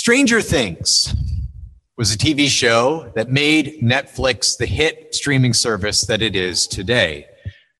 Stranger 0.00 0.40
Things 0.40 1.14
was 1.98 2.14
a 2.14 2.16
TV 2.16 2.48
show 2.48 3.12
that 3.16 3.30
made 3.30 3.82
Netflix 3.82 4.56
the 4.56 4.64
hit 4.64 5.14
streaming 5.14 5.52
service 5.52 6.06
that 6.06 6.22
it 6.22 6.34
is 6.34 6.66
today. 6.66 7.26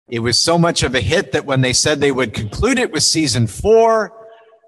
It 0.06 0.18
was 0.18 0.38
so 0.38 0.58
much 0.58 0.82
of 0.82 0.94
a 0.94 1.00
hit 1.00 1.32
that 1.32 1.46
when 1.46 1.62
they 1.62 1.72
said 1.72 1.98
they 1.98 2.12
would 2.12 2.34
conclude 2.34 2.78
it 2.78 2.92
with 2.92 3.04
season 3.04 3.46
four, 3.46 4.12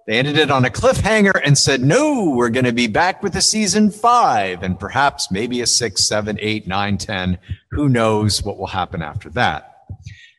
they 0.06 0.18
ended 0.18 0.38
it 0.38 0.50
on 0.50 0.64
a 0.64 0.70
cliffhanger 0.70 1.42
and 1.44 1.58
said, 1.58 1.82
no, 1.82 2.30
we're 2.30 2.48
going 2.48 2.64
to 2.64 2.72
be 2.72 2.86
back 2.86 3.22
with 3.22 3.36
a 3.36 3.42
season 3.42 3.90
five 3.90 4.62
and 4.62 4.80
perhaps 4.80 5.30
maybe 5.30 5.60
a 5.60 5.66
six, 5.66 6.04
seven, 6.04 6.38
eight, 6.40 6.66
nine, 6.66 6.96
10. 6.96 7.36
Who 7.72 7.90
knows 7.90 8.42
what 8.42 8.56
will 8.56 8.68
happen 8.68 9.02
after 9.02 9.28
that? 9.28 9.76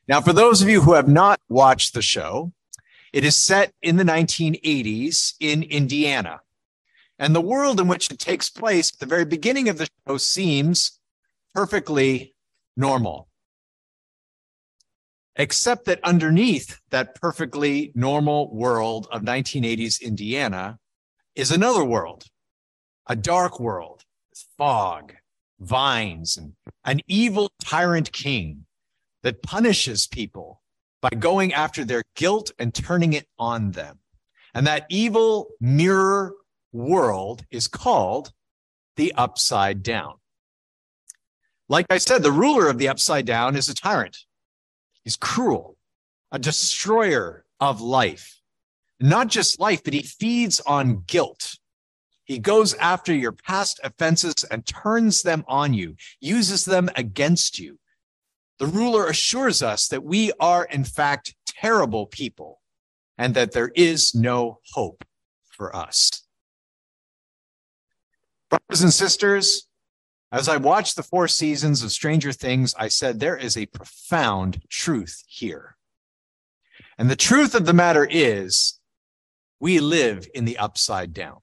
Now, 0.08 0.20
for 0.20 0.34
those 0.34 0.64
of 0.64 0.68
you 0.68 0.82
who 0.82 0.94
have 0.94 1.08
not 1.08 1.40
watched 1.48 1.94
the 1.94 2.02
show, 2.02 2.54
it 3.14 3.24
is 3.24 3.36
set 3.36 3.72
in 3.84 3.98
the 3.98 4.04
1980s 4.04 5.36
in 5.40 5.62
Indiana. 5.62 6.42
And 7.24 7.34
the 7.34 7.40
world 7.40 7.80
in 7.80 7.88
which 7.88 8.12
it 8.12 8.20
takes 8.20 8.50
place 8.50 8.92
at 8.92 9.00
the 9.00 9.06
very 9.06 9.24
beginning 9.24 9.70
of 9.70 9.78
the 9.78 9.88
show 10.06 10.18
seems 10.18 11.00
perfectly 11.56 12.36
normal. 12.76 13.30
Except 15.38 15.86
that 15.86 16.04
underneath 16.04 16.82
that 16.90 17.16
perfectly 17.16 17.94
normal 17.96 18.54
world 18.54 19.08
of 19.10 19.22
1980s 19.22 20.02
Indiana 20.02 20.80
is 21.34 21.50
another 21.50 21.86
world, 21.86 22.26
a 23.08 23.16
dark 23.16 23.58
world 23.58 24.04
with 24.30 24.44
fog, 24.58 25.14
vines, 25.62 26.36
and 26.36 26.56
an 26.84 27.00
evil 27.08 27.54
tyrant 27.64 28.12
king 28.12 28.66
that 29.22 29.42
punishes 29.42 30.08
people 30.08 30.62
by 31.02 31.12
going 31.12 31.54
after 31.54 31.86
their 31.86 32.04
guilt 32.18 32.52
and 32.60 32.74
turning 32.74 33.14
it 33.14 33.30
on 33.40 33.72
them. 33.72 34.00
And 34.54 34.68
that 34.68 34.86
evil 34.90 35.52
mirror 35.62 36.34
world 36.74 37.46
is 37.52 37.68
called 37.68 38.34
the 38.96 39.14
upside 39.14 39.84
down. 39.84 40.16
Like 41.70 41.86
I 41.90 41.98
said, 41.98 42.24
the 42.24 42.32
ruler 42.32 42.68
of 42.68 42.78
the 42.78 42.90
upside 42.90 43.26
down 43.26 43.56
is 43.56 43.70
a 43.70 43.74
tyrant. 43.74 44.18
He's 45.04 45.16
cruel, 45.16 45.78
a 46.32 46.40
destroyer 46.40 47.46
of 47.60 47.82
life. 47.82 48.40
Not 49.00 49.28
just 49.28 49.60
life, 49.60 49.84
but 49.84 49.94
he 49.94 50.02
feeds 50.02 50.60
on 50.62 51.04
guilt. 51.08 51.58
He 52.26 52.40
goes 52.40 52.74
after 52.76 53.14
your 53.14 53.34
past 53.34 53.80
offenses 53.84 54.44
and 54.50 54.66
turns 54.66 55.24
them 55.24 55.44
on 55.48 55.74
you, 55.74 55.96
uses 56.22 56.66
them 56.66 56.90
against 56.96 57.60
you. 57.60 57.80
The 58.60 58.68
ruler 58.68 59.08
assures 59.08 59.62
us 59.62 59.88
that 59.90 60.04
we 60.04 60.32
are, 60.40 60.66
in 60.66 60.84
fact, 60.84 61.36
terrible 61.46 62.06
people 62.08 62.62
and 63.18 63.34
that 63.36 63.52
there 63.52 63.72
is 63.76 64.16
no 64.16 64.60
hope 64.74 65.04
for 65.50 65.76
us. 65.76 66.10
Brothers 68.54 68.84
and 68.84 68.94
sisters, 68.94 69.68
as 70.32 70.48
I 70.48 70.58
watched 70.58 70.96
the 70.96 71.02
four 71.02 71.28
seasons 71.28 71.82
of 71.82 71.92
Stranger 71.92 72.32
Things, 72.32 72.76
I 72.78 72.88
said 72.88 73.20
there 73.20 73.36
is 73.36 73.58
a 73.58 73.66
profound 73.66 74.62
truth 74.70 75.24
here. 75.26 75.76
And 77.00 77.10
the 77.10 77.16
truth 77.16 77.56
of 77.56 77.66
the 77.66 77.74
matter 77.74 78.08
is, 78.08 78.80
we 79.60 79.80
live 79.80 80.28
in 80.36 80.46
the 80.46 80.60
upside 80.60 81.14
down. 81.14 81.40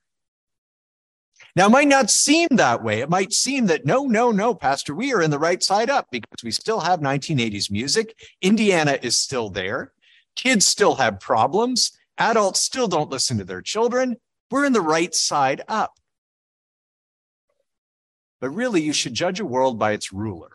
Now, 1.56 1.66
it 1.66 1.70
might 1.70 1.88
not 1.88 2.10
seem 2.10 2.46
that 2.52 2.84
way. 2.84 3.00
It 3.00 3.10
might 3.10 3.32
seem 3.32 3.66
that 3.66 3.84
no, 3.84 4.04
no, 4.04 4.30
no, 4.30 4.54
Pastor, 4.54 4.94
we 4.94 5.12
are 5.12 5.20
in 5.20 5.32
the 5.32 5.38
right 5.38 5.64
side 5.64 5.90
up 5.90 6.06
because 6.12 6.44
we 6.44 6.52
still 6.52 6.78
have 6.78 7.00
1980s 7.00 7.72
music. 7.72 8.14
Indiana 8.40 9.00
is 9.02 9.16
still 9.16 9.50
there. 9.50 9.94
Kids 10.36 10.64
still 10.64 10.94
have 10.94 11.18
problems. 11.18 11.90
Adults 12.18 12.60
still 12.60 12.86
don't 12.86 13.10
listen 13.10 13.36
to 13.38 13.44
their 13.44 13.62
children. 13.62 14.16
We're 14.48 14.64
in 14.64 14.72
the 14.72 14.80
right 14.80 15.12
side 15.12 15.62
up. 15.66 15.99
But 18.40 18.50
really, 18.50 18.80
you 18.80 18.92
should 18.92 19.14
judge 19.14 19.40
a 19.40 19.44
world 19.44 19.78
by 19.78 19.92
its 19.92 20.12
ruler. 20.12 20.50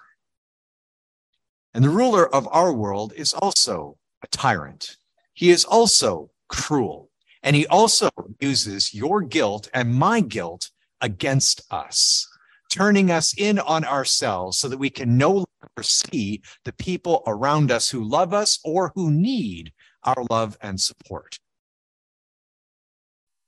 And 1.73 1.83
the 1.83 1.89
ruler 1.89 2.33
of 2.33 2.47
our 2.51 2.73
world 2.73 3.13
is 3.15 3.33
also 3.33 3.97
a 4.23 4.27
tyrant. 4.27 4.97
He 5.33 5.51
is 5.51 5.65
also 5.65 6.31
cruel. 6.47 7.11
And 7.43 7.55
he 7.55 7.67
also 7.67 8.09
uses 8.39 8.93
your 8.93 9.21
guilt 9.21 9.69
and 9.73 9.93
my 9.93 10.21
guilt 10.21 10.71
against 11.01 11.61
us, 11.69 12.27
turning 12.71 13.11
us 13.11 13.35
in 13.37 13.59
on 13.59 13.83
ourselves 13.85 14.57
so 14.57 14.67
that 14.69 14.79
we 14.79 14.89
can 14.89 15.17
no 15.17 15.31
longer 15.31 15.83
see 15.83 16.41
the 16.63 16.73
people 16.73 17.21
around 17.27 17.71
us 17.71 17.89
who 17.89 18.03
love 18.03 18.33
us 18.33 18.59
or 18.63 18.91
who 18.95 19.11
need 19.11 19.71
our 20.03 20.25
love 20.31 20.57
and 20.61 20.79
support. 20.81 21.37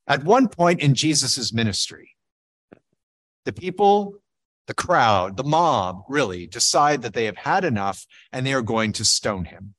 At 0.06 0.24
one 0.24 0.48
point 0.48 0.82
in 0.82 0.94
Jesus' 0.94 1.52
ministry, 1.52 2.12
the 3.46 3.54
people 3.54 4.20
the 4.68 4.74
crowd, 4.74 5.38
the 5.38 5.44
mob 5.44 6.04
really 6.08 6.46
decide 6.46 7.02
that 7.02 7.14
they 7.14 7.26
have 7.26 7.38
had 7.38 7.64
enough 7.64 8.06
and 8.32 8.46
they 8.46 8.54
are 8.54 8.62
going 8.62 8.94
to 8.94 9.06
stone 9.06 9.46
him. 9.46 9.74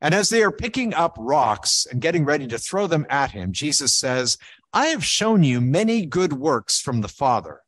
And 0.00 0.14
as 0.14 0.30
they 0.30 0.42
are 0.42 0.52
picking 0.52 0.94
up 0.94 1.16
rocks 1.18 1.86
and 1.90 2.00
getting 2.00 2.24
ready 2.24 2.46
to 2.46 2.58
throw 2.58 2.86
them 2.86 3.06
at 3.10 3.32
him, 3.32 3.52
Jesus 3.52 3.94
says, 3.94 4.38
I 4.72 4.86
have 4.86 5.04
shown 5.04 5.42
you 5.42 5.60
many 5.60 6.06
good 6.06 6.32
works 6.32 6.80
from 6.80 7.00
the 7.00 7.08
Father. 7.08 7.60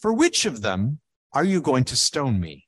For 0.00 0.12
which 0.12 0.44
of 0.44 0.60
them 0.60 0.98
are 1.32 1.44
you 1.44 1.62
going 1.62 1.84
to 1.84 1.96
stone 1.96 2.40
me? 2.40 2.66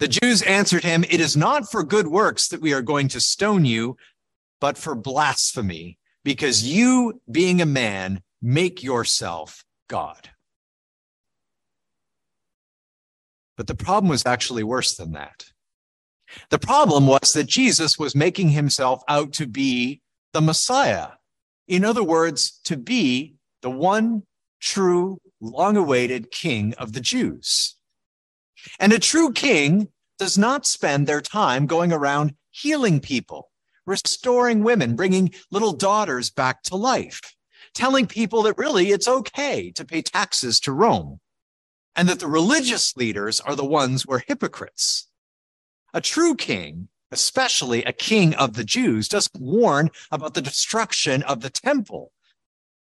The 0.00 0.08
Jews 0.08 0.42
answered 0.42 0.84
him, 0.84 1.04
It 1.04 1.20
is 1.20 1.36
not 1.36 1.70
for 1.70 1.84
good 1.84 2.08
works 2.08 2.48
that 2.48 2.60
we 2.60 2.74
are 2.74 2.82
going 2.82 3.08
to 3.08 3.20
stone 3.20 3.64
you, 3.64 3.96
but 4.60 4.76
for 4.76 4.94
blasphemy, 4.94 5.98
because 6.24 6.66
you, 6.66 7.20
being 7.30 7.62
a 7.62 7.66
man, 7.66 8.20
make 8.42 8.82
yourself 8.82 9.64
God. 9.88 10.30
But 13.56 13.66
the 13.66 13.74
problem 13.74 14.10
was 14.10 14.26
actually 14.26 14.64
worse 14.64 14.96
than 14.96 15.12
that. 15.12 15.46
The 16.50 16.58
problem 16.58 17.06
was 17.06 17.32
that 17.34 17.46
Jesus 17.46 17.98
was 17.98 18.14
making 18.14 18.50
himself 18.50 19.02
out 19.08 19.32
to 19.34 19.46
be 19.46 20.00
the 20.32 20.40
Messiah. 20.40 21.08
In 21.68 21.84
other 21.84 22.02
words, 22.02 22.60
to 22.64 22.76
be 22.76 23.36
the 23.62 23.70
one 23.70 24.24
true, 24.60 25.18
long 25.40 25.76
awaited 25.76 26.30
king 26.30 26.74
of 26.74 26.92
the 26.92 27.00
Jews. 27.00 27.76
And 28.80 28.92
a 28.92 28.98
true 28.98 29.32
king 29.32 29.88
does 30.18 30.36
not 30.38 30.66
spend 30.66 31.06
their 31.06 31.20
time 31.20 31.66
going 31.66 31.92
around 31.92 32.34
healing 32.50 33.00
people, 33.00 33.50
restoring 33.86 34.64
women, 34.64 34.96
bringing 34.96 35.32
little 35.50 35.72
daughters 35.72 36.30
back 36.30 36.62
to 36.64 36.76
life 36.76 37.20
telling 37.74 38.06
people 38.06 38.42
that 38.42 38.58
really 38.58 38.90
it's 38.90 39.08
okay 39.08 39.70
to 39.72 39.84
pay 39.84 40.02
taxes 40.02 40.60
to 40.60 40.72
Rome 40.72 41.20
and 41.96 42.08
that 42.08 42.20
the 42.20 42.26
religious 42.26 42.96
leaders 42.96 43.40
are 43.40 43.54
the 43.54 43.64
ones 43.64 44.02
who 44.02 44.12
are 44.12 44.24
hypocrites. 44.26 45.08
A 45.92 46.00
true 46.00 46.34
king, 46.34 46.88
especially 47.12 47.84
a 47.84 47.92
king 47.92 48.34
of 48.34 48.54
the 48.54 48.64
Jews, 48.64 49.08
doesn't 49.08 49.40
warn 49.40 49.90
about 50.10 50.34
the 50.34 50.42
destruction 50.42 51.22
of 51.22 51.40
the 51.40 51.50
temple, 51.50 52.12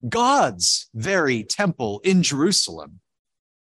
God's 0.07 0.89
very 0.93 1.43
temple 1.43 2.01
in 2.03 2.23
Jerusalem, 2.23 2.99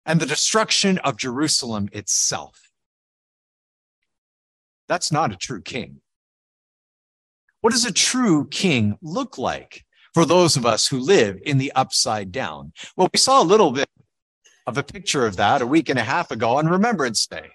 and 0.07 0.21
the 0.21 0.27
destruction 0.27 0.99
of 0.99 1.17
Jerusalem 1.17 1.89
itself. 1.93 2.71
That's 4.89 5.13
not 5.13 5.33
a 5.33 5.37
true 5.37 5.63
king. 5.63 6.01
What 7.61 7.73
does 7.73 7.85
a 7.85 7.93
true 7.93 8.49
king 8.49 8.97
look 9.03 9.37
like? 9.37 9.85
For 10.15 10.25
those 10.25 10.57
of 10.57 10.67
us 10.67 10.89
who 10.89 10.99
live 10.99 11.39
in 11.45 11.59
the 11.59 11.73
upside 11.73 12.33
down. 12.33 12.73
Well, 12.97 13.09
we 13.13 13.19
saw 13.19 13.43
a 13.43 13.45
little 13.45 13.71
bit 13.71 13.89
of 14.67 14.79
a 14.79 14.83
picture 14.83 15.27
of 15.27 15.37
that 15.37 15.63
a 15.63 15.67
week 15.67 15.89
and 15.89 15.99
a 15.99 16.05
half 16.05 16.31
ago 16.31 16.57
on 16.57 16.69
Remembrance 16.69 17.27
Day. 17.27 17.51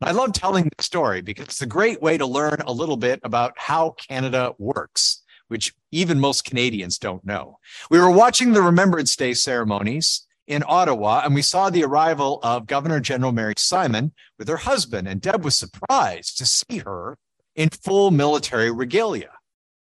I 0.00 0.12
love 0.12 0.32
telling 0.32 0.70
the 0.76 0.82
story 0.82 1.22
because 1.22 1.46
it's 1.46 1.62
a 1.62 1.66
great 1.66 2.00
way 2.00 2.18
to 2.18 2.26
learn 2.26 2.62
a 2.64 2.72
little 2.72 2.96
bit 2.96 3.18
about 3.24 3.54
how 3.56 3.96
Canada 4.08 4.52
works, 4.58 5.22
which 5.48 5.74
even 5.90 6.20
most 6.20 6.44
Canadians 6.44 6.98
don't 6.98 7.24
know. 7.24 7.58
We 7.90 7.98
were 7.98 8.10
watching 8.10 8.52
the 8.52 8.62
Remembrance 8.62 9.16
Day 9.16 9.34
ceremonies 9.34 10.26
in 10.46 10.62
Ottawa, 10.66 11.22
and 11.24 11.34
we 11.34 11.42
saw 11.42 11.68
the 11.68 11.84
arrival 11.84 12.38
of 12.44 12.66
Governor 12.66 13.00
General 13.00 13.32
Mary 13.32 13.54
Simon 13.56 14.12
with 14.38 14.48
her 14.48 14.56
husband, 14.56 15.08
and 15.08 15.20
Deb 15.20 15.44
was 15.44 15.58
surprised 15.58 16.38
to 16.38 16.46
see 16.46 16.78
her 16.78 17.18
in 17.56 17.68
full 17.70 18.12
military 18.12 18.70
regalia 18.70 19.30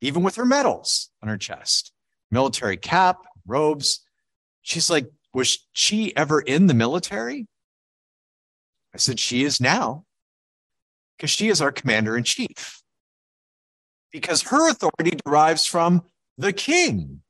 even 0.00 0.22
with 0.22 0.37
her 0.37 0.44
medals 0.44 1.10
on 1.22 1.28
her 1.28 1.38
chest, 1.38 1.93
military 2.31 2.76
cap, 2.76 3.19
robes. 3.46 4.00
She's 4.62 4.90
like, 4.90 5.10
was 5.32 5.66
she 5.72 6.16
ever 6.16 6.40
in 6.40 6.66
the 6.66 6.75
military? 6.75 7.46
I 8.94 8.98
said, 8.98 9.20
she 9.20 9.44
is 9.44 9.60
now 9.60 10.04
because 11.16 11.31
she 11.31 11.48
is 11.48 11.60
our 11.60 11.72
commander 11.72 12.16
in 12.16 12.25
chief. 12.25 12.82
Because 14.12 14.43
her 14.43 14.70
authority 14.70 15.19
derives 15.25 15.66
from 15.66 16.02
the 16.38 16.52
king, 16.52 17.20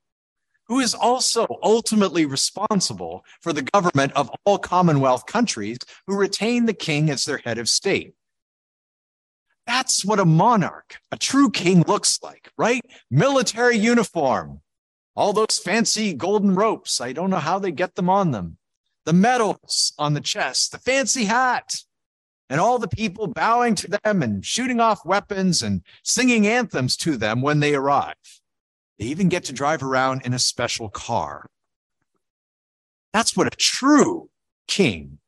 who 0.68 0.80
is 0.80 0.94
also 0.94 1.46
ultimately 1.62 2.26
responsible 2.26 3.24
for 3.40 3.52
the 3.52 3.62
government 3.62 4.12
of 4.12 4.30
all 4.44 4.58
Commonwealth 4.58 5.26
countries 5.26 5.78
who 6.06 6.16
retain 6.16 6.66
the 6.66 6.74
king 6.74 7.10
as 7.10 7.24
their 7.24 7.38
head 7.38 7.58
of 7.58 7.68
state. 7.68 8.14
That's 9.66 10.04
what 10.04 10.20
a 10.20 10.24
monarch, 10.24 10.98
a 11.10 11.16
true 11.16 11.50
king 11.50 11.82
looks 11.88 12.20
like, 12.22 12.50
right? 12.56 12.82
Military 13.10 13.76
uniform, 13.76 14.60
All 15.16 15.32
those 15.32 15.58
fancy 15.58 16.12
golden 16.12 16.54
ropes, 16.54 17.00
I 17.00 17.12
don't 17.12 17.30
know 17.30 17.38
how 17.38 17.58
they 17.58 17.72
get 17.72 17.94
them 17.94 18.10
on 18.10 18.32
them. 18.32 18.58
The 19.06 19.14
medals 19.14 19.94
on 19.98 20.12
the 20.12 20.20
chest, 20.20 20.72
the 20.72 20.78
fancy 20.78 21.24
hat, 21.24 21.74
and 22.50 22.60
all 22.60 22.78
the 22.78 22.86
people 22.86 23.26
bowing 23.26 23.74
to 23.76 23.88
them 23.88 24.22
and 24.22 24.44
shooting 24.44 24.78
off 24.78 25.06
weapons 25.06 25.62
and 25.62 25.82
singing 26.04 26.46
anthems 26.46 26.96
to 26.98 27.16
them 27.16 27.40
when 27.40 27.60
they 27.60 27.74
arrive. 27.74 28.14
They 28.98 29.06
even 29.06 29.28
get 29.28 29.44
to 29.44 29.52
drive 29.52 29.82
around 29.82 30.22
in 30.26 30.34
a 30.34 30.38
special 30.38 30.90
car. 30.90 31.50
That's 33.12 33.34
what 33.36 33.46
a 33.46 33.56
true 33.56 34.28
king, 34.68 35.18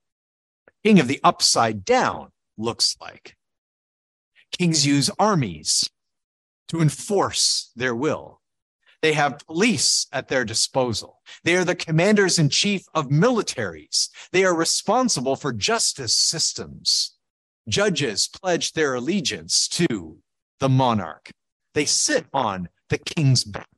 king 0.85 1.01
of 1.01 1.09
the 1.09 1.21
upside 1.25 1.85
down, 1.85 2.29
looks 2.59 2.95
like. 3.01 3.38
Kings 4.53 4.87
use 4.87 5.11
armies 5.19 5.89
to 6.69 6.81
enforce 6.81 7.71
their 7.77 7.95
will. 7.95 8.41
They 9.01 9.13
have 9.13 9.47
police 9.47 10.07
at 10.13 10.29
their 10.29 10.45
disposal. 10.45 11.21
They 11.45 11.55
are 11.57 11.65
the 11.65 11.77
commanders 11.77 12.39
in 12.39 12.49
chief 12.49 12.83
of 12.95 13.09
militaries. 13.09 14.09
They 14.33 14.45
are 14.45 14.55
responsible 14.55 15.37
for 15.37 15.53
justice 15.53 16.19
systems. 16.19 17.17
Judges 17.69 18.29
pledge 18.29 18.73
their 18.73 18.95
allegiance 18.95 19.69
to 19.69 20.19
the 20.59 20.69
monarch. 20.69 21.31
They 21.75 21.85
sit 21.85 22.27
on 22.33 22.69
the 22.89 22.99
king's 22.99 23.45
back. 23.45 23.69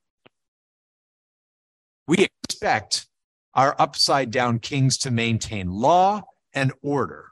We 2.07 2.29
expect 2.49 3.07
our 3.55 3.77
upside 3.79 4.31
down 4.31 4.59
kings 4.59 4.97
to 4.99 5.11
maintain 5.11 5.71
law 5.71 6.23
and 6.55 6.73
order. 6.83 7.30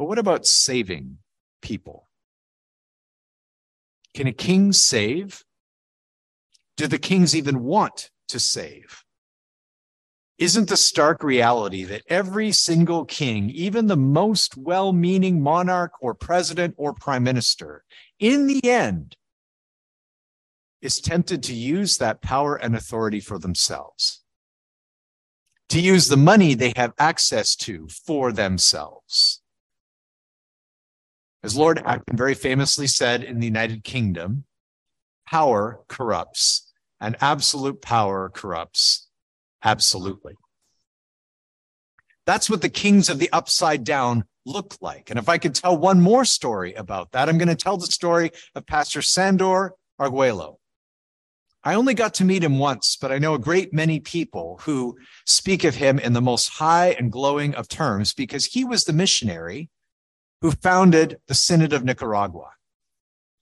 But 0.00 0.06
what 0.06 0.18
about 0.18 0.46
saving 0.46 1.18
people? 1.60 2.08
Can 4.14 4.26
a 4.26 4.32
king 4.32 4.72
save? 4.72 5.44
Do 6.78 6.86
the 6.86 6.98
kings 6.98 7.36
even 7.36 7.62
want 7.62 8.10
to 8.28 8.40
save? 8.40 9.04
Isn't 10.38 10.70
the 10.70 10.76
stark 10.78 11.22
reality 11.22 11.84
that 11.84 12.04
every 12.08 12.50
single 12.50 13.04
king, 13.04 13.50
even 13.50 13.88
the 13.88 13.96
most 13.98 14.56
well 14.56 14.94
meaning 14.94 15.42
monarch 15.42 15.92
or 16.00 16.14
president 16.14 16.76
or 16.78 16.94
prime 16.94 17.22
minister, 17.22 17.84
in 18.18 18.46
the 18.46 18.66
end 18.70 19.18
is 20.80 20.98
tempted 20.98 21.42
to 21.42 21.54
use 21.54 21.98
that 21.98 22.22
power 22.22 22.56
and 22.56 22.74
authority 22.74 23.20
for 23.20 23.38
themselves, 23.38 24.22
to 25.68 25.78
use 25.78 26.08
the 26.08 26.16
money 26.16 26.54
they 26.54 26.72
have 26.74 26.94
access 26.98 27.54
to 27.56 27.86
for 28.06 28.32
themselves? 28.32 29.39
As 31.42 31.56
Lord 31.56 31.78
Acton 31.84 32.16
very 32.16 32.34
famously 32.34 32.86
said 32.86 33.22
in 33.22 33.40
the 33.40 33.46
United 33.46 33.82
Kingdom, 33.82 34.44
power 35.26 35.80
corrupts, 35.88 36.70
and 37.00 37.16
absolute 37.20 37.80
power 37.80 38.28
corrupts 38.28 39.08
absolutely. 39.62 40.34
That's 42.26 42.50
what 42.50 42.62
the 42.62 42.68
kings 42.68 43.08
of 43.08 43.18
the 43.18 43.32
upside 43.32 43.84
down 43.84 44.24
look 44.44 44.76
like. 44.80 45.10
And 45.10 45.18
if 45.18 45.28
I 45.28 45.38
could 45.38 45.54
tell 45.54 45.76
one 45.76 46.00
more 46.00 46.24
story 46.24 46.74
about 46.74 47.12
that, 47.12 47.28
I'm 47.28 47.38
going 47.38 47.48
to 47.48 47.56
tell 47.56 47.76
the 47.76 47.86
story 47.86 48.30
of 48.54 48.66
Pastor 48.66 49.02
Sandor 49.02 49.72
Arguello. 49.98 50.58
I 51.62 51.74
only 51.74 51.92
got 51.94 52.14
to 52.14 52.24
meet 52.24 52.44
him 52.44 52.58
once, 52.58 52.96
but 53.00 53.12
I 53.12 53.18
know 53.18 53.34
a 53.34 53.38
great 53.38 53.72
many 53.74 54.00
people 54.00 54.60
who 54.62 54.96
speak 55.26 55.64
of 55.64 55.74
him 55.74 55.98
in 55.98 56.14
the 56.14 56.22
most 56.22 56.48
high 56.48 56.90
and 56.98 57.12
glowing 57.12 57.54
of 57.54 57.68
terms 57.68 58.14
because 58.14 58.46
he 58.46 58.64
was 58.64 58.84
the 58.84 58.94
missionary 58.94 59.68
who 60.40 60.50
founded 60.50 61.18
the 61.26 61.34
Synod 61.34 61.72
of 61.72 61.84
Nicaragua. 61.84 62.50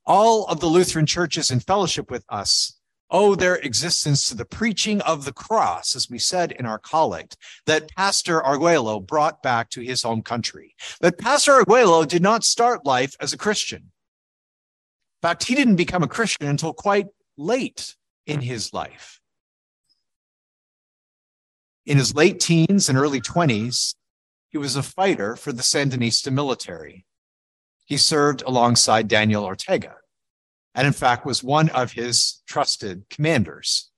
All 0.05 0.47
of 0.47 0.61
the 0.61 0.67
Lutheran 0.67 1.07
churches 1.07 1.51
in 1.51 1.61
fellowship 1.61 2.11
with 2.11 2.25
us 2.29 2.79
owe 3.11 3.35
their 3.35 3.57
existence 3.57 4.29
to 4.29 4.35
the 4.35 4.45
preaching 4.45 5.01
of 5.03 5.25
the 5.25 5.33
cross, 5.33 5.95
as 5.97 6.11
we 6.11 6.19
said 6.19 6.53
in 6.53 6.67
our 6.67 6.79
collect, 6.79 7.37
that 7.67 7.95
Pastor 7.95 8.45
Arguello 8.45 9.01
brought 9.01 9.43
back 9.43 9.71
to 9.71 9.81
his 9.81 10.03
home 10.03 10.23
country. 10.23 10.75
But 11.01 11.19
Pastor 11.19 11.53
Arguello 11.53 12.05
did 12.05 12.23
not 12.23 12.45
start 12.45 12.85
life 12.85 13.17
as 13.21 13.33
a 13.33 13.39
Christian. 13.39 13.81
In 13.81 15.29
fact, 15.29 15.45
he 15.45 15.55
didn't 15.55 15.77
become 15.77 16.03
a 16.03 16.09
Christian 16.09 16.49
until 16.49 16.73
quite 16.73 17.07
late 17.37 17.97
in 18.27 18.41
his 18.41 18.73
life. 18.73 19.21
In 21.87 21.97
his 21.97 22.15
late 22.15 22.41
teens 22.41 22.89
and 22.89 22.99
early 22.99 23.21
20s, 23.21 23.95
he 24.51 24.59
was 24.59 24.77
a 24.77 24.83
fighter 24.83 25.37
for 25.37 25.53
the 25.53 25.63
Sandinista 25.63 26.33
military. 26.33 27.05
He 27.87 27.97
served 27.97 28.43
alongside 28.43 29.09
Daniel 29.09 29.45
Ortega, 29.45 29.97
and 30.75 30.87
in 30.87 30.93
fact 30.93 31.27
was 31.27 31.43
one 31.43 31.69
of 31.71 31.93
his 31.93 32.43
trusted 32.47 33.05
commanders. 33.11 33.91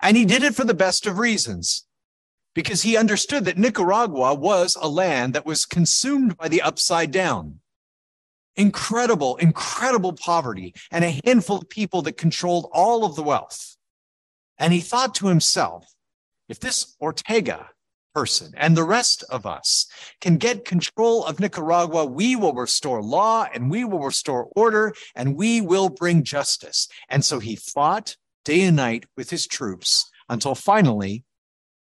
And 0.00 0.16
he 0.16 0.24
did 0.24 0.42
it 0.42 0.54
for 0.54 0.64
the 0.64 0.74
best 0.74 1.06
of 1.06 1.18
reasons, 1.18 1.86
because 2.54 2.82
he 2.82 2.96
understood 2.96 3.44
that 3.44 3.58
Nicaragua 3.58 4.34
was 4.34 4.76
a 4.80 4.88
land 4.88 5.34
that 5.34 5.46
was 5.46 5.64
consumed 5.64 6.36
by 6.36 6.48
the 6.48 6.62
upside 6.62 7.10
down. 7.10 7.60
Incredible, 8.56 9.36
incredible 9.36 10.12
poverty, 10.12 10.74
and 10.90 11.04
a 11.04 11.20
handful 11.24 11.58
of 11.58 11.68
people 11.68 12.02
that 12.02 12.16
controlled 12.16 12.68
all 12.72 13.04
of 13.04 13.14
the 13.14 13.22
wealth. 13.22 13.76
And 14.58 14.72
he 14.72 14.80
thought 14.80 15.14
to 15.16 15.28
himself, 15.28 15.94
if 16.48 16.58
this 16.58 16.96
Ortega 17.00 17.68
person 18.18 18.52
and 18.56 18.76
the 18.76 18.82
rest 18.82 19.22
of 19.30 19.46
us 19.46 19.86
can 20.20 20.38
get 20.38 20.64
control 20.64 21.24
of 21.24 21.38
Nicaragua, 21.38 22.04
we 22.04 22.34
will 22.34 22.52
restore 22.52 23.00
law 23.00 23.46
and 23.54 23.70
we 23.70 23.84
will 23.84 24.00
restore 24.00 24.48
order 24.56 24.92
and 25.14 25.36
we 25.36 25.60
will 25.60 25.88
bring 25.88 26.24
justice. 26.24 26.88
And 27.08 27.24
so 27.24 27.38
he 27.38 27.54
fought 27.54 28.16
day 28.44 28.62
and 28.62 28.74
night 28.74 29.04
with 29.16 29.30
his 29.30 29.46
troops 29.46 30.10
until 30.28 30.56
finally 30.56 31.22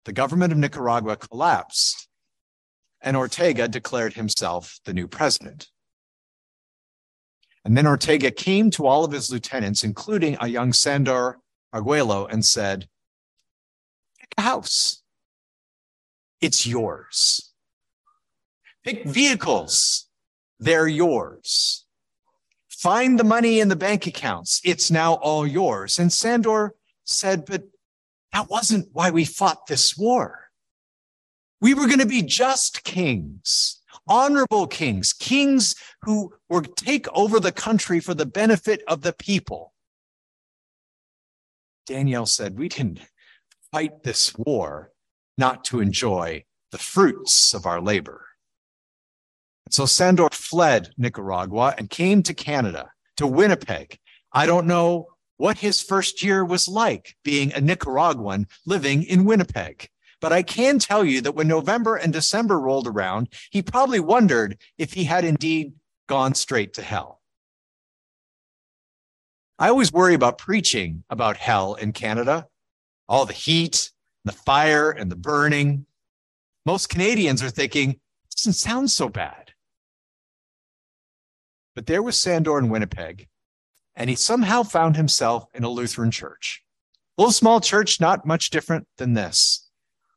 the 0.06 0.14
government 0.14 0.52
of 0.52 0.60
Nicaragua 0.60 1.16
collapsed 1.16 2.08
and 3.02 3.18
Ortega 3.18 3.68
declared 3.68 4.14
himself 4.14 4.80
the 4.86 4.94
new 4.94 5.08
president. 5.08 5.70
And 7.66 7.76
then 7.76 7.88
Ortega 7.88 8.30
came 8.30 8.70
to 8.72 8.86
all 8.86 9.04
of 9.04 9.12
his 9.12 9.32
lieutenants, 9.32 9.84
including 9.84 10.38
a 10.40 10.48
young 10.48 10.72
Sandor 10.72 11.40
Arguello, 11.74 12.28
and 12.28 12.46
said, 12.46 12.88
Pick 14.20 14.30
a 14.38 14.44
house 14.44 15.02
it's 16.42 16.66
yours. 16.66 17.52
Pick 18.84 19.06
vehicles, 19.06 20.08
they're 20.60 20.88
yours. 20.88 21.86
Find 22.70 23.20
the 23.20 23.24
money 23.24 23.60
in 23.60 23.70
the 23.70 23.76
bank 23.76 24.06
accounts, 24.08 24.62
it's 24.64 24.92
now 24.92 25.16
all 25.16 25.48
yours. 25.48 26.00
And 26.00 26.14
Sandor 26.14 26.76
said, 27.04 27.46
But 27.46 27.64
that 28.34 28.50
wasn't 28.50 28.90
why 28.94 29.10
we 29.10 29.26
fought 29.26 29.68
this 29.68 29.98
war. 29.98 30.50
We 31.60 31.74
were 31.74 31.88
going 31.88 32.00
to 32.00 32.06
be 32.06 32.22
just 32.22 32.84
kings, 32.84 33.82
honorable 34.08 34.68
kings, 34.68 35.12
kings 35.12 35.76
who 36.04 36.34
were 36.50 36.62
take 36.62 37.08
over 37.14 37.40
the 37.40 37.52
country 37.52 38.00
for 38.00 38.14
the 38.14 38.28
benefit 38.28 38.84
of 38.88 39.02
the 39.02 39.14
people. 39.14 39.74
Danielle 41.88 42.28
said, 42.28 42.60
We 42.60 42.70
didn't 42.70 43.00
fight 43.72 44.04
this 44.04 44.38
war 44.38 44.92
not 45.38 45.64
to 45.66 45.80
enjoy 45.80 46.44
the 46.72 46.78
fruits 46.78 47.54
of 47.54 47.66
our 47.66 47.82
labor. 47.82 48.26
so 49.70 49.86
Sandor 49.86 50.30
fled 50.32 50.92
Nicaragua 50.98 51.76
and 51.78 51.90
came 51.90 52.24
to 52.24 52.34
Canada, 52.34 52.92
to 53.18 53.28
Winnipeg. 53.28 53.98
I 54.32 54.46
don't 54.46 54.66
know 54.66 55.08
what 55.38 55.58
his 55.60 55.82
first 55.82 56.24
year 56.24 56.44
was 56.44 56.68
like 56.68 57.16
being 57.24 57.54
a 57.54 57.62
Nicaraguan 57.62 58.48
living 58.66 59.04
in 59.04 59.26
Winnipeg. 59.26 59.90
But 60.20 60.34
I 60.34 60.42
can 60.42 60.80
tell 60.80 61.06
you 61.06 61.22
that 61.22 61.36
when 61.36 61.48
November 61.48 61.96
and 61.96 62.12
December 62.12 62.60
rolled 62.60 62.88
around, 62.88 63.30
he 63.52 63.62
probably 63.62 64.00
wondered 64.00 64.58
if 64.78 64.94
he 64.94 65.04
had 65.04 65.24
indeed 65.24 65.74
gone 66.08 66.34
straight 66.34 66.74
to 66.76 66.82
hell. 66.82 67.22
I 69.60 69.70
always 69.70 69.92
worry 69.92 70.14
about 70.14 70.38
preaching 70.38 71.04
about 71.10 71.38
hell 71.38 71.76
in 71.76 71.92
Canada, 71.92 72.48
all 73.08 73.26
the 73.26 73.34
heat, 73.34 73.92
the 74.28 74.34
fire 74.34 74.92
and 74.92 75.12
the 75.12 75.16
burning. 75.16 75.86
Most 76.66 76.90
Canadians 76.90 77.42
are 77.42 77.50
thinking, 77.50 77.92
it 77.92 78.36
doesn't 78.36 78.54
sound 78.54 78.92
so 78.92 79.10
bad. 79.10 79.52
But 81.76 81.86
there 81.86 82.02
was 82.02 82.18
Sandor 82.18 82.58
in 82.58 82.70
Winnipeg, 82.70 83.28
and 83.96 84.10
he 84.10 84.16
somehow 84.16 84.64
found 84.64 84.96
himself 84.96 85.46
in 85.54 85.64
a 85.64 85.70
Lutheran 85.70 86.12
church. 86.12 86.64
A 87.18 87.22
little 87.22 87.32
small 87.32 87.62
church, 87.62 88.00
not 88.00 88.26
much 88.26 88.50
different 88.50 88.88
than 88.98 89.14
this. 89.14 89.70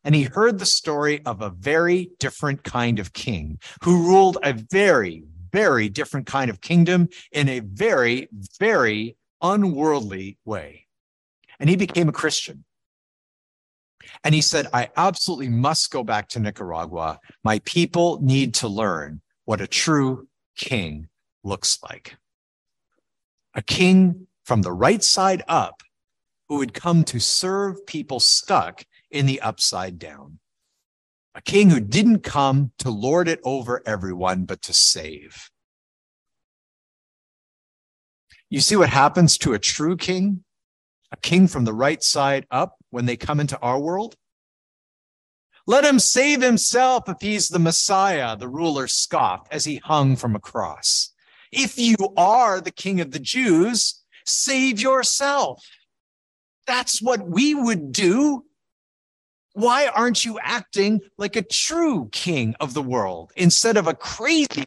And 0.03 0.15
he 0.15 0.23
heard 0.23 0.59
the 0.59 0.67
story 0.67 1.21
of 1.27 1.43
a 1.43 1.51
very 1.51 2.11
different 2.19 2.65
kind 2.65 2.99
of 2.99 3.13
king 3.13 3.59
who 3.85 4.07
ruled 4.09 4.39
a 4.43 4.55
very, 4.55 5.25
very 5.53 5.89
different 5.89 6.27
kind 6.27 6.51
of 6.51 6.61
kingdom 6.61 7.09
in 7.33 7.49
a 7.49 7.61
very, 7.61 8.29
very 8.59 9.17
unworldly 9.43 10.39
way. 10.45 10.87
And 11.59 11.69
he 11.69 11.77
became 11.77 12.09
a 12.09 12.13
Christian. 12.13 12.65
And 14.25 14.35
he 14.35 14.41
said, 14.41 14.67
I 14.73 14.91
absolutely 14.97 15.49
must 15.49 15.91
go 15.91 16.05
back 16.05 16.29
to 16.31 16.41
Nicaragua. 16.41 17.21
My 17.45 17.61
people 17.61 18.21
need 18.23 18.55
to 18.55 18.69
learn 18.69 19.21
what 19.45 19.61
a 19.61 19.67
true 19.67 20.29
king 20.57 21.09
looks 21.43 21.79
like. 21.83 22.17
A 23.55 23.63
king 23.63 24.27
from 24.45 24.63
the 24.63 24.73
right 24.73 25.03
side 25.03 25.43
up 25.49 25.83
who 26.49 26.59
would 26.59 26.75
come 26.75 27.05
to 27.05 27.21
serve 27.21 27.87
people 27.87 28.21
stuck 28.21 28.85
in 29.11 29.27
the 29.27 29.41
upside 29.41 29.99
down. 29.99 30.39
A 31.35 31.41
king 31.41 31.71
who 31.71 31.81
didn't 31.81 32.21
come 32.21 32.73
to 32.79 32.91
lord 32.91 33.29
it 33.29 33.41
over 33.45 33.83
everyone, 33.87 34.45
but 34.45 34.63
to 34.63 34.73
save. 34.73 35.51
You 38.49 38.61
see 38.61 38.75
what 38.75 38.89
happens 38.89 39.39
to 39.39 39.53
a 39.53 39.61
true 39.61 39.97
king, 39.97 40.43
a 41.13 41.17
king 41.17 41.47
from 41.47 41.65
the 41.65 41.73
right 41.73 42.03
side 42.03 42.47
up 42.51 42.80
when 42.91 43.07
they 43.07 43.17
come 43.17 43.41
into 43.41 43.59
our 43.61 43.79
world? 43.79 44.17
Let 45.67 45.85
him 45.85 45.99
save 45.99 46.43
himself 46.43 47.09
if 47.09 47.19
he's 47.21 47.49
the 47.49 47.59
Messiah, 47.59 48.37
the 48.37 48.49
ruler 48.49 48.89
scoffed 48.89 49.53
as 49.53 49.65
he 49.65 49.77
hung 49.77 50.17
from 50.17 50.35
a 50.35 50.41
cross. 50.41 51.11
If 51.53 51.79
you 51.79 51.97
are 52.17 52.61
the 52.61 52.71
king 52.71 53.01
of 53.01 53.11
the 53.11 53.19
Jews, 53.19 54.03
save 54.27 54.81
yourself. 54.81 55.65
That's 56.67 57.03
what 57.03 57.29
we 57.29 57.55
would 57.55 57.93
do. 57.93 58.45
Why 59.55 59.89
aren't 59.89 60.25
you 60.25 60.39
acting 60.41 61.01
like 61.19 61.37
a 61.37 61.43
true 61.43 62.09
king 62.13 62.55
of 62.61 62.73
the 62.75 62.83
world 62.83 63.33
instead 63.37 63.77
of 63.77 63.87
a 63.89 63.95
crazy 63.95 64.65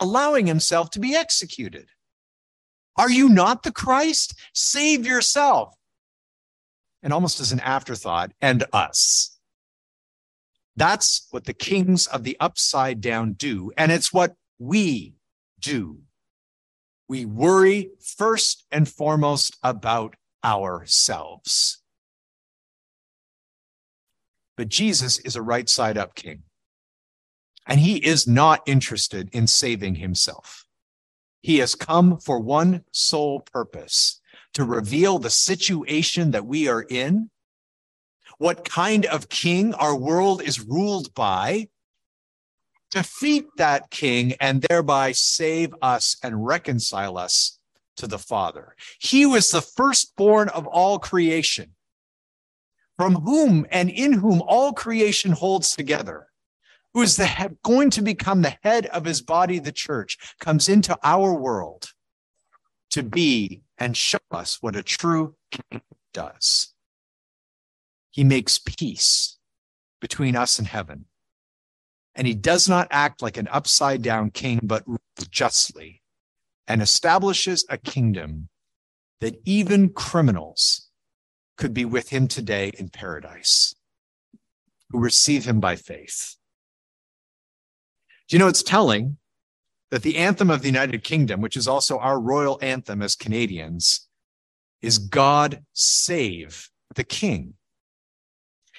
allowing 0.00 0.46
himself 0.46 0.90
to 0.90 1.00
be 1.00 1.14
executed? 1.14 1.88
Are 2.96 3.10
you 3.10 3.28
not 3.28 3.62
the 3.62 3.72
Christ? 3.72 4.34
Save 4.54 5.06
yourself. 5.06 5.74
And 7.02 7.12
almost 7.12 7.40
as 7.40 7.52
an 7.52 7.60
afterthought, 7.60 8.32
and 8.40 8.64
us. 8.72 9.38
That's 10.76 11.26
what 11.30 11.44
the 11.44 11.54
kings 11.54 12.06
of 12.06 12.24
the 12.24 12.36
upside 12.40 13.00
down 13.00 13.32
do. 13.32 13.72
And 13.76 13.90
it's 13.90 14.12
what 14.12 14.34
we 14.58 15.14
do. 15.58 16.00
We 17.08 17.24
worry 17.24 17.90
first 18.00 18.64
and 18.70 18.88
foremost 18.88 19.56
about 19.62 20.14
ourselves. 20.44 21.82
But 24.56 24.68
Jesus 24.68 25.18
is 25.18 25.36
a 25.36 25.42
right 25.42 25.68
side 25.68 25.98
up 25.98 26.14
king. 26.14 26.42
And 27.66 27.80
he 27.80 27.96
is 27.96 28.26
not 28.26 28.62
interested 28.66 29.28
in 29.32 29.46
saving 29.46 29.96
himself. 29.96 30.66
He 31.40 31.58
has 31.58 31.74
come 31.74 32.18
for 32.18 32.38
one 32.38 32.84
sole 32.92 33.40
purpose 33.40 34.19
to 34.54 34.64
reveal 34.64 35.18
the 35.18 35.30
situation 35.30 36.32
that 36.32 36.46
we 36.46 36.68
are 36.68 36.82
in, 36.82 37.30
what 38.38 38.68
kind 38.68 39.06
of 39.06 39.28
king 39.28 39.74
our 39.74 39.96
world 39.96 40.42
is 40.42 40.60
ruled 40.60 41.14
by, 41.14 41.68
defeat 42.90 43.46
that 43.56 43.90
king, 43.90 44.34
and 44.40 44.62
thereby 44.62 45.12
save 45.12 45.74
us 45.82 46.16
and 46.22 46.44
reconcile 46.44 47.16
us 47.16 47.58
to 47.96 48.06
the 48.06 48.18
Father. 48.18 48.74
He 48.98 49.26
was 49.26 49.50
the 49.50 49.60
firstborn 49.60 50.48
of 50.48 50.66
all 50.66 50.98
creation, 50.98 51.74
from 52.96 53.16
whom 53.16 53.66
and 53.70 53.90
in 53.90 54.14
whom 54.14 54.42
all 54.42 54.72
creation 54.72 55.32
holds 55.32 55.76
together 55.76 56.30
who 56.94 57.02
is 57.02 57.16
the 57.16 57.56
going 57.62 57.90
to 57.90 58.02
become 58.02 58.42
the 58.42 58.56
head 58.62 58.86
of 58.86 59.04
his 59.04 59.22
body, 59.22 59.58
the 59.58 59.72
church, 59.72 60.16
comes 60.40 60.68
into 60.68 60.98
our 61.02 61.32
world 61.32 61.92
to 62.90 63.02
be 63.02 63.62
and 63.80 63.96
show 63.96 64.18
us 64.30 64.62
what 64.62 64.76
a 64.76 64.82
true 64.82 65.34
king 65.50 65.80
does. 66.12 66.74
He 68.10 68.22
makes 68.22 68.58
peace 68.58 69.38
between 70.00 70.36
us 70.36 70.58
and 70.58 70.68
heaven. 70.68 71.06
And 72.14 72.26
he 72.26 72.34
does 72.34 72.68
not 72.68 72.88
act 72.90 73.22
like 73.22 73.36
an 73.36 73.48
upside 73.50 74.02
down 74.02 74.30
king, 74.30 74.60
but 74.62 74.84
justly 75.30 76.02
and 76.66 76.82
establishes 76.82 77.64
a 77.68 77.78
kingdom 77.78 78.48
that 79.20 79.40
even 79.44 79.88
criminals 79.88 80.88
could 81.56 81.74
be 81.74 81.84
with 81.84 82.10
him 82.10 82.28
today 82.28 82.70
in 82.78 82.88
paradise 82.88 83.74
who 84.90 84.98
receive 84.98 85.44
him 85.44 85.60
by 85.60 85.76
faith. 85.76 86.36
Do 88.28 88.36
you 88.36 88.38
know 88.38 88.48
it's 88.48 88.62
telling 88.62 89.16
that 89.90 90.02
the 90.02 90.16
anthem 90.16 90.50
of 90.50 90.62
the 90.62 90.68
United 90.68 91.02
Kingdom, 91.04 91.40
which 91.40 91.56
is 91.56 91.66
also 91.68 91.98
our 91.98 92.20
royal 92.20 92.58
anthem 92.62 93.02
as 93.02 93.16
Canadians, 93.16 94.08
is 94.82 94.98
God 94.98 95.64
save 95.72 96.70
the 96.94 97.04
king. 97.04 97.54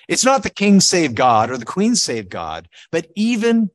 It's 0.07 0.25
not 0.25 0.43
the 0.43 0.49
king 0.49 0.79
save 0.79 1.15
God 1.15 1.51
or 1.51 1.57
the 1.57 1.65
queen 1.65 1.95
save 1.95 2.29
God, 2.29 2.67
but 2.91 3.07
even 3.15 3.69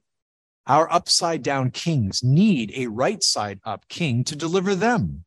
our 0.67 0.93
upside 0.93 1.43
down 1.43 1.71
kings 1.71 2.23
need 2.25 2.73
a 2.75 2.89
right 2.89 3.23
side 3.23 3.61
up 3.65 3.89
king 3.89 4.25
to 4.25 4.37
deliver 4.37 4.75
them. 4.75 5.25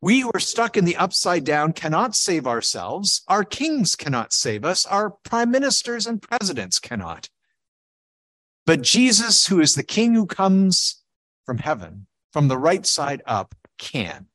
We 0.00 0.20
who 0.20 0.30
are 0.34 0.40
stuck 0.40 0.76
in 0.76 0.84
the 0.84 0.96
upside 0.96 1.44
down 1.44 1.72
cannot 1.72 2.14
save 2.14 2.46
ourselves. 2.46 3.22
Our 3.28 3.44
kings 3.44 3.96
cannot 3.96 4.32
save 4.32 4.64
us. 4.64 4.86
Our 4.86 5.10
prime 5.10 5.50
ministers 5.50 6.06
and 6.06 6.22
presidents 6.22 6.78
cannot. 6.78 7.28
But 8.66 8.82
Jesus, 8.82 9.46
who 9.46 9.60
is 9.60 9.74
the 9.74 9.84
king 9.84 10.14
who 10.14 10.26
comes 10.26 11.02
from 11.44 11.58
heaven, 11.58 12.08
from 12.32 12.48
the 12.48 12.58
right 12.58 12.84
side 12.84 13.22
up, 13.24 13.54
can. 13.78 14.26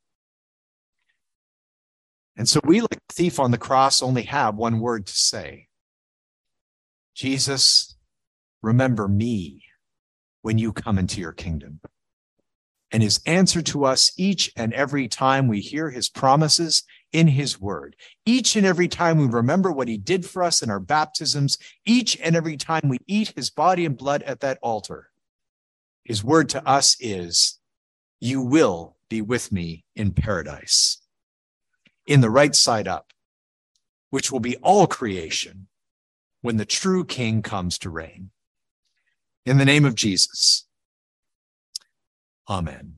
And 2.38 2.48
so 2.48 2.62
we, 2.64 2.80
like 2.80 3.02
the 3.08 3.14
thief 3.14 3.40
on 3.40 3.52
the 3.52 3.58
cross, 3.58 4.02
only 4.02 4.24
have 4.24 4.56
one 4.56 4.80
word 4.80 5.06
to 5.06 5.14
say 5.14 5.68
Jesus, 7.14 7.98
remember 8.62 9.08
me 9.08 9.64
when 10.42 10.58
you 10.58 10.72
come 10.72 10.98
into 10.98 11.20
your 11.20 11.34
kingdom. 11.34 11.82
And 12.90 13.04
his 13.04 13.22
answer 13.26 13.62
to 13.64 13.86
us 13.86 14.12
each 14.18 14.52
and 14.56 14.74
every 14.74 15.08
time 15.08 15.48
we 15.48 15.60
hear 15.60 15.90
his 15.90 16.10
promises 16.10 16.84
in 17.12 17.28
his 17.28 17.60
word. 17.60 17.96
Each 18.26 18.56
and 18.56 18.66
every 18.66 18.88
time 18.88 19.18
we 19.18 19.28
remember 19.28 19.72
what 19.72 19.88
he 19.88 19.98
did 19.98 20.26
for 20.26 20.44
us 20.44 20.62
in 20.62 20.70
our 20.70 20.80
baptisms, 20.80 21.58
each 21.86 22.18
and 22.22 22.36
every 22.36 22.58
time 22.58 22.84
we 22.88 23.00
eat 23.08 23.34
his 23.36 23.50
body 23.50 23.86
and 23.86 23.98
blood 23.98 24.24
at 24.24 24.40
that 24.42 24.60
altar, 24.62 25.10
his 26.04 26.24
word 26.24 26.50
to 26.50 26.68
us 26.68 26.98
is, 27.00 27.60
You 28.20 28.42
will 28.42 28.96
be 29.10 29.22
with 29.22 29.52
me 29.52 29.86
in 29.96 30.12
paradise, 30.12 31.02
in 32.06 32.22
the 32.22 32.30
right 32.30 32.56
side 32.56 32.88
up, 32.88 33.12
which 34.10 34.32
will 34.32 34.40
be 34.40 34.58
all 34.58 34.88
creation 34.88 35.68
when 36.42 36.58
the 36.58 36.66
true 36.66 37.06
king 37.06 37.42
comes 37.42 37.78
to 37.80 37.90
reign. 37.90 38.32
In 39.46 39.58
the 39.58 39.66
name 39.66 39.86
of 39.86 39.96
Jesus. 39.96 40.66
Amen. 42.50 42.96